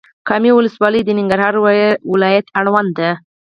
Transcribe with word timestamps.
کامې 0.27 0.51
ولسوالۍ 0.55 1.01
د 1.05 1.09
ننګرهار 1.19 1.53
ولايت 2.11 2.45
اړوند 2.59 2.91
ده. 2.99 3.11